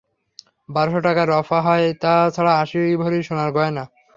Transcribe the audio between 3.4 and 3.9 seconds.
গয়না।